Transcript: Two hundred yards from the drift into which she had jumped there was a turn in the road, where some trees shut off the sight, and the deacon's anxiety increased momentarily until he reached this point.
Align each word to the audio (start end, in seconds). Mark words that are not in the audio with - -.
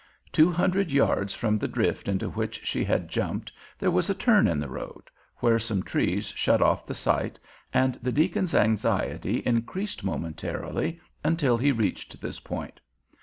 Two 0.31 0.51
hundred 0.51 0.89
yards 0.89 1.31
from 1.35 1.59
the 1.59 1.67
drift 1.67 2.07
into 2.07 2.27
which 2.31 2.65
she 2.65 2.83
had 2.83 3.07
jumped 3.07 3.51
there 3.77 3.91
was 3.91 4.09
a 4.09 4.15
turn 4.15 4.47
in 4.47 4.57
the 4.59 4.67
road, 4.67 5.11
where 5.41 5.59
some 5.59 5.83
trees 5.83 6.33
shut 6.35 6.59
off 6.59 6.87
the 6.87 6.95
sight, 6.95 7.37
and 7.71 7.99
the 8.01 8.11
deacon's 8.11 8.55
anxiety 8.55 9.41
increased 9.45 10.03
momentarily 10.03 10.99
until 11.23 11.55
he 11.55 11.71
reached 11.71 12.19
this 12.19 12.39
point. 12.39 12.79